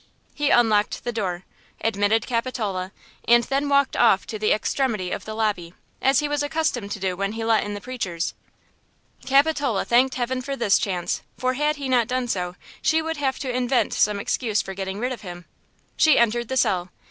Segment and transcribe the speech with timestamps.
[0.33, 1.43] He unlocked the door,
[1.81, 2.91] admitted Capitola,
[3.27, 6.99] and then walked off to the extremity of the lobby, as he was accustomed to
[6.99, 8.33] do when he let in the preachers.
[9.27, 13.37] Capitola thanked heaven for this chance, for had he not done so she would have
[13.37, 15.45] to invent some excuse for getting rid of him.
[15.97, 16.89] She entered the cell.